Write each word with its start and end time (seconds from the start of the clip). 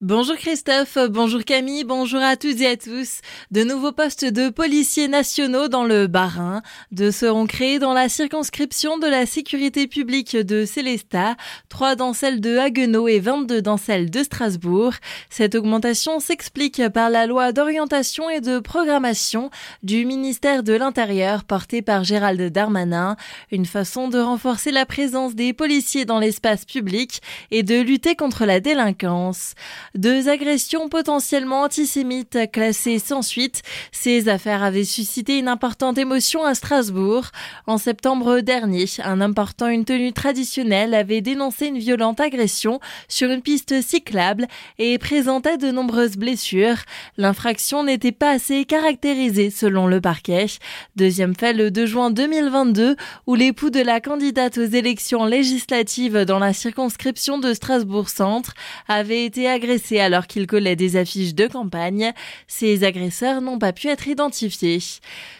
Bonjour 0.00 0.36
Christophe, 0.36 0.96
bonjour 1.10 1.44
Camille, 1.44 1.82
bonjour 1.82 2.20
à 2.20 2.36
toutes 2.36 2.60
et 2.60 2.68
à 2.68 2.76
tous. 2.76 3.18
De 3.50 3.64
nouveaux 3.64 3.90
postes 3.90 4.24
de 4.24 4.48
policiers 4.48 5.08
nationaux 5.08 5.66
dans 5.66 5.82
le 5.82 6.06
Bas-Rhin 6.06 6.62
Deux 6.92 7.10
seront 7.10 7.48
créés 7.48 7.80
dans 7.80 7.94
la 7.94 8.08
circonscription 8.08 8.98
de 8.98 9.08
la 9.08 9.26
sécurité 9.26 9.88
publique 9.88 10.36
de 10.36 10.64
Célestat, 10.64 11.34
trois 11.68 11.96
dans 11.96 12.12
celle 12.12 12.40
de 12.40 12.58
Haguenau 12.58 13.08
et 13.08 13.18
22 13.18 13.60
dans 13.60 13.76
celle 13.76 14.08
de 14.08 14.22
Strasbourg. 14.22 14.92
Cette 15.30 15.56
augmentation 15.56 16.20
s'explique 16.20 16.80
par 16.90 17.10
la 17.10 17.26
loi 17.26 17.50
d'orientation 17.50 18.30
et 18.30 18.40
de 18.40 18.60
programmation 18.60 19.50
du 19.82 20.06
ministère 20.06 20.62
de 20.62 20.74
l'Intérieur 20.74 21.42
portée 21.42 21.82
par 21.82 22.04
Gérald 22.04 22.40
Darmanin, 22.52 23.16
une 23.50 23.66
façon 23.66 24.06
de 24.06 24.20
renforcer 24.20 24.70
la 24.70 24.86
présence 24.86 25.34
des 25.34 25.52
policiers 25.52 26.04
dans 26.04 26.20
l'espace 26.20 26.64
public 26.64 27.20
et 27.50 27.64
de 27.64 27.80
lutter 27.80 28.14
contre 28.14 28.44
la 28.44 28.60
délinquance. 28.60 29.56
Deux 29.98 30.28
agressions 30.28 30.88
potentiellement 30.88 31.62
antisémites 31.62 32.38
classées 32.52 33.00
sans 33.00 33.20
suite. 33.20 33.62
Ces 33.90 34.28
affaires 34.28 34.62
avaient 34.62 34.84
suscité 34.84 35.38
une 35.38 35.48
importante 35.48 35.98
émotion 35.98 36.44
à 36.44 36.54
Strasbourg. 36.54 37.24
En 37.66 37.78
septembre 37.78 38.38
dernier, 38.38 38.84
un 39.02 39.20
homme 39.20 39.34
portant 39.34 39.66
une 39.66 39.84
tenue 39.84 40.12
traditionnelle 40.12 40.94
avait 40.94 41.20
dénoncé 41.20 41.66
une 41.66 41.80
violente 41.80 42.20
agression 42.20 42.78
sur 43.08 43.28
une 43.28 43.42
piste 43.42 43.82
cyclable 43.82 44.46
et 44.78 44.98
présentait 44.98 45.58
de 45.58 45.72
nombreuses 45.72 46.16
blessures. 46.16 46.78
L'infraction 47.16 47.82
n'était 47.82 48.12
pas 48.12 48.30
assez 48.30 48.66
caractérisée 48.66 49.50
selon 49.50 49.88
le 49.88 50.00
parquet. 50.00 50.46
Deuxième 50.94 51.34
fait 51.34 51.54
le 51.54 51.72
2 51.72 51.86
juin 51.86 52.12
2022 52.12 52.94
où 53.26 53.34
l'époux 53.34 53.70
de 53.70 53.80
la 53.80 54.00
candidate 54.00 54.58
aux 54.58 54.64
élections 54.64 55.24
législatives 55.24 56.24
dans 56.24 56.38
la 56.38 56.52
circonscription 56.52 57.38
de 57.38 57.52
Strasbourg-Centre 57.52 58.54
avait 58.86 59.24
été 59.24 59.48
agressé 59.48 59.87
alors 59.96 60.26
qu'il 60.26 60.46
collait 60.46 60.76
des 60.76 60.96
affiches 60.96 61.34
de 61.34 61.46
campagne. 61.46 62.12
Ces 62.46 62.84
agresseurs 62.84 63.40
n'ont 63.40 63.58
pas 63.58 63.72
pu 63.72 63.88
être 63.88 64.08
identifiés. 64.08 64.80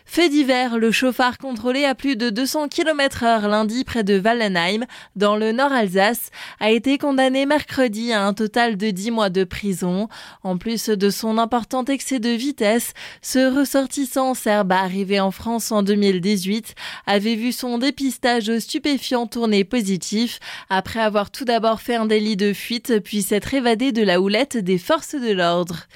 Fait 0.07 0.31
divers, 0.31 0.79
le 0.79 0.91
chauffard 0.91 1.37
contrôlé 1.37 1.85
à 1.85 1.95
plus 1.95 2.17
de 2.17 2.31
200 2.31 2.69
km 2.69 3.25
heure 3.25 3.49
lundi 3.49 3.85
près 3.85 4.05
de 4.05 4.19
Wallenheim, 4.19 4.87
dans 5.17 5.37
le 5.37 5.53
nord 5.53 5.73
Alsace, 5.73 6.31
a 6.61 6.71
été 6.71 6.97
condamné 6.97 7.45
mercredi 7.45 8.13
à 8.13 8.25
un 8.25 8.33
total 8.33 8.79
de 8.79 8.91
10 8.91 9.11
mois 9.11 9.29
de 9.29 9.45
prison. 9.45 10.09
En 10.43 10.57
plus 10.57 10.89
de 10.89 11.11
son 11.11 11.37
important 11.37 11.85
excès 11.85 12.21
de 12.21 12.31
vitesse, 12.31 12.95
ce 13.21 13.55
ressortissant 13.55 14.33
serbe 14.33 14.73
arrivé 14.73 15.21
en 15.21 15.31
France 15.31 15.71
en 15.73 15.83
2018 15.83 16.75
avait 17.07 17.35
vu 17.35 17.53
son 17.53 17.77
dépistage 17.77 18.59
stupéfiant 18.59 19.27
tourner 19.27 19.65
positif 19.65 20.41
après 20.71 21.01
avoir 21.01 21.31
tout 21.31 21.45
d'abord 21.45 21.81
fait 21.81 21.97
un 21.97 22.07
délit 22.07 22.37
de 22.37 22.53
fuite 22.53 23.01
puis 23.01 23.23
s'être 23.23 23.53
évadé 23.53 23.93
de 23.93 24.03
la 24.03 24.21
des 24.57 24.79
forces 24.79 25.15
de 25.15 25.33
l'ordre. 25.33 25.87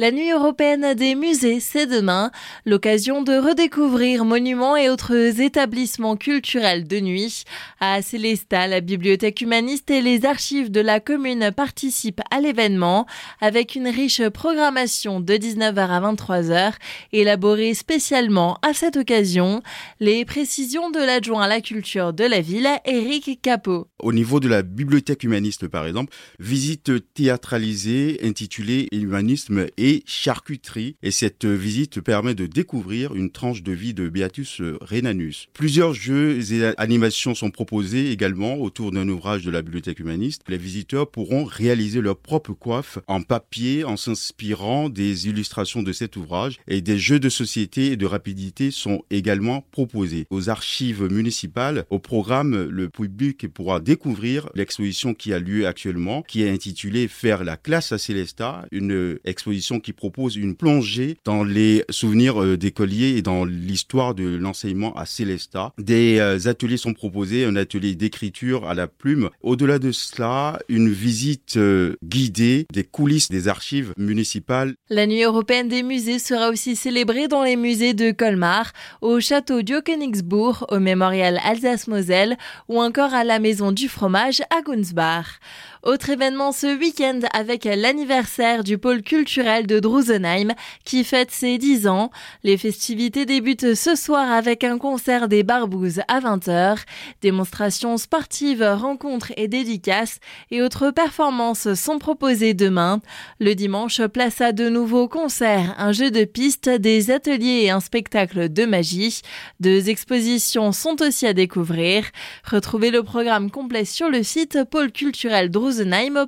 La 0.00 0.12
nuit 0.12 0.30
européenne 0.30 0.94
des 0.94 1.14
musées, 1.14 1.60
c'est 1.60 1.86
demain, 1.86 2.30
l'occasion 2.64 3.20
de 3.20 3.34
redécouvrir 3.34 4.24
monuments 4.24 4.74
et 4.74 4.88
autres 4.88 5.42
établissements 5.42 6.16
culturels 6.16 6.88
de 6.88 7.00
nuit. 7.00 7.44
À 7.80 8.00
Célestat, 8.00 8.66
la 8.66 8.80
bibliothèque 8.80 9.42
humaniste 9.42 9.90
et 9.90 10.00
les 10.00 10.24
archives 10.24 10.70
de 10.70 10.80
la 10.80 11.00
commune 11.00 11.50
participent 11.54 12.22
à 12.30 12.40
l'événement 12.40 13.06
avec 13.42 13.74
une 13.74 13.88
riche 13.88 14.26
programmation 14.30 15.20
de 15.20 15.34
19h 15.34 15.76
à 15.76 16.00
23h 16.00 16.72
élaborée 17.12 17.74
spécialement 17.74 18.56
à 18.62 18.72
cette 18.72 18.96
occasion. 18.96 19.60
Les 20.00 20.24
précisions 20.24 20.88
de 20.88 21.00
l'adjoint 21.00 21.42
à 21.42 21.48
la 21.48 21.60
culture 21.60 22.14
de 22.14 22.24
la 22.24 22.40
ville, 22.40 22.70
Éric 22.86 23.42
Capot. 23.42 23.86
Au 23.98 24.14
niveau 24.14 24.40
de 24.40 24.48
la 24.48 24.62
bibliothèque 24.62 25.24
humaniste, 25.24 25.68
par 25.68 25.86
exemple, 25.86 26.14
visite 26.38 26.90
théâtralisée 27.12 28.18
intitulée 28.24 28.88
Humanisme 28.92 29.66
et 29.76 29.89
charcuterie. 30.06 30.96
Et 31.02 31.10
cette 31.10 31.44
visite 31.44 32.00
permet 32.00 32.34
de 32.34 32.46
découvrir 32.46 33.14
une 33.14 33.30
tranche 33.30 33.62
de 33.62 33.72
vie 33.72 33.94
de 33.94 34.08
Beatus 34.08 34.60
Renanus. 34.80 35.48
Plusieurs 35.52 35.94
jeux 35.94 36.52
et 36.52 36.72
animations 36.76 37.34
sont 37.34 37.50
proposés 37.50 38.10
également 38.10 38.56
autour 38.56 38.92
d'un 38.92 39.08
ouvrage 39.08 39.44
de 39.44 39.50
la 39.50 39.62
bibliothèque 39.62 40.00
humaniste. 40.00 40.42
Les 40.48 40.58
visiteurs 40.58 41.10
pourront 41.10 41.44
réaliser 41.44 42.00
leur 42.00 42.16
propre 42.16 42.52
coiffe 42.52 42.98
en 43.06 43.22
papier 43.22 43.84
en 43.84 43.96
s'inspirant 43.96 44.88
des 44.88 45.28
illustrations 45.28 45.82
de 45.82 45.92
cet 45.92 46.16
ouvrage 46.16 46.58
et 46.68 46.80
des 46.80 46.98
jeux 46.98 47.20
de 47.20 47.28
société 47.28 47.92
et 47.92 47.96
de 47.96 48.06
rapidité 48.06 48.70
sont 48.70 49.02
également 49.10 49.64
proposés. 49.70 50.26
Aux 50.30 50.48
archives 50.48 51.04
municipales, 51.10 51.84
au 51.90 51.98
programme, 51.98 52.68
le 52.68 52.88
public 52.88 53.48
pourra 53.48 53.80
découvrir 53.80 54.48
l'exposition 54.54 55.14
qui 55.14 55.32
a 55.32 55.38
lieu 55.38 55.66
actuellement, 55.66 56.22
qui 56.22 56.42
est 56.42 56.50
intitulée 56.50 57.08
Faire 57.08 57.44
la 57.44 57.56
classe 57.56 57.92
à 57.92 57.98
Célestat, 57.98 58.66
une 58.70 59.18
exposition 59.24 59.79
qui 59.80 59.92
propose 59.92 60.36
une 60.36 60.54
plongée 60.54 61.16
dans 61.24 61.44
les 61.44 61.84
souvenirs 61.90 62.42
euh, 62.42 62.56
d'écoliers 62.56 63.16
et 63.16 63.22
dans 63.22 63.44
l'histoire 63.44 64.14
de 64.14 64.36
l'enseignement 64.36 64.94
à 64.94 65.06
Célestat. 65.06 65.72
Des 65.78 66.18
euh, 66.18 66.48
ateliers 66.48 66.76
sont 66.76 66.94
proposés, 66.94 67.44
un 67.44 67.56
atelier 67.56 67.94
d'écriture 67.94 68.68
à 68.68 68.74
la 68.74 68.86
plume. 68.86 69.30
Au-delà 69.42 69.78
de 69.78 69.92
cela, 69.92 70.58
une 70.68 70.90
visite 70.90 71.56
euh, 71.56 71.96
guidée 72.04 72.66
des 72.72 72.84
coulisses 72.84 73.28
des 73.28 73.48
archives 73.48 73.92
municipales. 73.96 74.74
La 74.88 75.06
nuit 75.06 75.22
européenne 75.22 75.68
des 75.68 75.82
musées 75.82 76.18
sera 76.18 76.50
aussi 76.50 76.76
célébrée 76.76 77.28
dans 77.28 77.42
les 77.42 77.56
musées 77.56 77.94
de 77.94 78.10
Colmar, 78.10 78.72
au 79.00 79.20
château 79.20 79.62
d'Jokenixbourg, 79.62 80.66
au 80.70 80.78
mémorial 80.78 81.40
Alsace-Moselle 81.44 82.36
ou 82.68 82.80
encore 82.80 83.14
à 83.14 83.24
la 83.24 83.38
maison 83.38 83.72
du 83.72 83.88
fromage 83.88 84.42
à 84.50 84.62
Gunsbach. 84.62 85.40
Autre 85.82 86.10
événement 86.10 86.52
ce 86.52 86.78
week-end 86.78 87.20
avec 87.32 87.64
l'anniversaire 87.64 88.64
du 88.64 88.76
pôle 88.76 89.02
culturel 89.02 89.66
de 89.70 89.80
Drusenheim 89.80 90.52
qui 90.84 91.04
fête 91.04 91.30
ses 91.30 91.58
10 91.58 91.86
ans. 91.86 92.10
Les 92.42 92.56
festivités 92.56 93.26
débutent 93.26 93.74
ce 93.74 93.94
soir 93.94 94.30
avec 94.30 94.64
un 94.64 94.78
concert 94.78 95.28
des 95.28 95.42
Barbouzes 95.42 96.02
à 96.08 96.20
20h, 96.20 96.78
démonstrations 97.22 97.96
sportives, 97.96 98.62
rencontres 98.62 99.32
et 99.36 99.48
dédicaces 99.48 100.18
et 100.50 100.62
autres 100.62 100.90
performances 100.90 101.74
sont 101.74 101.98
proposées 101.98 102.54
demain. 102.54 103.00
Le 103.38 103.54
dimanche, 103.54 104.02
place 104.06 104.40
à 104.40 104.52
de 104.52 104.68
nouveaux 104.68 105.08
concerts, 105.08 105.74
un 105.78 105.92
jeu 105.92 106.10
de 106.10 106.24
pistes, 106.24 106.68
des 106.68 107.10
ateliers 107.10 107.62
et 107.64 107.70
un 107.70 107.80
spectacle 107.80 108.52
de 108.52 108.64
magie. 108.64 109.20
Deux 109.60 109.88
expositions 109.88 110.72
sont 110.72 111.00
aussi 111.02 111.26
à 111.26 111.32
découvrir. 111.32 112.04
Retrouvez 112.44 112.90
le 112.90 113.02
programme 113.02 113.50
complet 113.50 113.84
sur 113.84 114.08
le 114.08 114.22
site 114.22 114.58
pôle 114.70 114.92
culturel 114.92 115.50
Drusenheim 115.50 116.26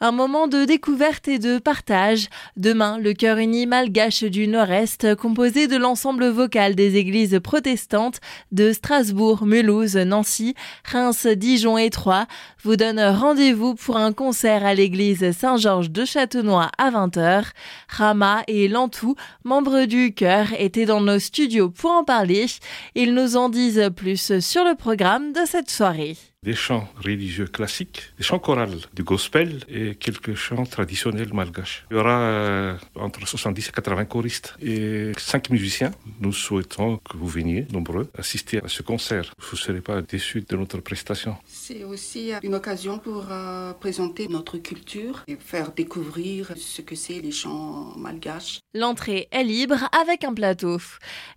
un 0.00 0.12
moment 0.12 0.48
de 0.48 0.64
découverte 0.64 1.28
et 1.28 1.38
de 1.38 1.58
partage. 1.58 1.83
Demain, 2.56 2.98
le 2.98 3.12
chœur 3.12 3.38
uni 3.38 3.66
malgache 3.66 4.24
du 4.24 4.48
Nord-Est, 4.48 5.14
composé 5.16 5.66
de 5.66 5.76
l'ensemble 5.76 6.26
vocal 6.28 6.74
des 6.74 6.96
églises 6.96 7.38
protestantes 7.42 8.20
de 8.52 8.72
Strasbourg, 8.72 9.44
Mulhouse, 9.44 9.96
Nancy, 9.96 10.54
Reims, 10.90 11.26
Dijon 11.26 11.76
et 11.76 11.90
Troyes, 11.90 12.26
vous 12.62 12.76
donne 12.76 13.00
rendez-vous 13.00 13.74
pour 13.74 13.98
un 13.98 14.12
concert 14.12 14.64
à 14.64 14.74
l'église 14.74 15.32
Saint-Georges 15.32 15.90
de 15.90 16.04
Châtenois 16.04 16.70
à 16.78 16.90
20h. 16.90 17.44
Rama 17.88 18.42
et 18.48 18.68
Lantou, 18.68 19.14
membres 19.44 19.84
du 19.84 20.14
chœur, 20.14 20.46
étaient 20.58 20.86
dans 20.86 21.00
nos 21.00 21.18
studios 21.18 21.68
pour 21.68 21.90
en 21.90 22.04
parler. 22.04 22.46
Ils 22.94 23.14
nous 23.14 23.36
en 23.36 23.48
disent 23.50 23.90
plus 23.94 24.40
sur 24.40 24.64
le 24.64 24.74
programme 24.74 25.32
de 25.32 25.40
cette 25.44 25.70
soirée 25.70 26.16
des 26.44 26.54
chants 26.54 26.86
religieux 27.02 27.46
classiques, 27.46 28.02
des 28.18 28.22
chants 28.22 28.38
chorales, 28.38 28.78
du 28.92 29.02
gospel 29.02 29.60
et 29.68 29.94
quelques 29.94 30.34
chants 30.34 30.66
traditionnels 30.66 31.32
malgaches. 31.32 31.86
Il 31.90 31.96
y 31.96 32.00
aura 32.00 32.18
euh, 32.20 32.76
entre 32.96 33.26
70 33.26 33.68
et 33.68 33.72
80 33.72 34.04
choristes 34.04 34.54
et 34.60 35.12
5 35.16 35.50
musiciens. 35.50 35.92
Nous 36.20 36.32
souhaitons 36.32 36.98
que 36.98 37.16
vous 37.16 37.26
veniez 37.26 37.66
nombreux 37.72 38.10
assister 38.18 38.62
à 38.62 38.68
ce 38.68 38.82
concert. 38.82 39.32
Vous 39.38 39.56
ne 39.56 39.62
serez 39.66 39.80
pas 39.80 40.02
déçus 40.02 40.44
de 40.46 40.56
notre 40.56 40.78
prestation. 40.80 41.36
C'est 41.46 41.82
aussi 41.84 42.32
une 42.42 42.54
occasion 42.54 42.98
pour 42.98 43.26
euh, 43.30 43.72
présenter 43.72 44.28
notre 44.28 44.58
culture 44.58 45.24
et 45.26 45.36
faire 45.36 45.72
découvrir 45.72 46.52
ce 46.56 46.82
que 46.82 46.94
c'est 46.94 47.20
les 47.20 47.32
chants 47.32 47.94
malgaches. 47.96 48.60
L'entrée 48.74 49.28
est 49.30 49.44
libre 49.44 49.88
avec 50.02 50.24
un 50.24 50.34
plateau. 50.34 50.76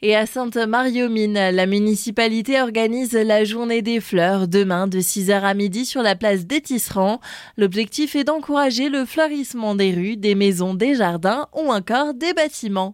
Et 0.02 0.16
à 0.16 0.26
Sainte-Marie-aux-Mines, 0.26 1.52
la 1.52 1.66
municipalité 1.66 2.60
organise 2.60 3.14
la 3.14 3.46
journée 3.46 3.81
des 3.81 4.02
fleurs 4.02 4.48
demain 4.48 4.88
de 4.88 4.97
de 4.98 5.02
6h 5.02 5.42
à 5.44 5.54
midi 5.54 5.86
sur 5.86 6.02
la 6.02 6.16
place 6.16 6.48
des 6.48 6.60
Tisserands. 6.60 7.22
L'objectif 7.56 8.16
est 8.16 8.24
d'encourager 8.24 8.90
le 8.90 9.06
fleurissement 9.06 9.76
des 9.76 9.94
rues, 9.94 10.18
des 10.18 10.34
maisons, 10.34 10.74
des 10.74 10.96
jardins 10.96 11.48
ou 11.54 11.72
encore 11.72 12.16
des 12.16 12.34
bâtiments. 12.34 12.86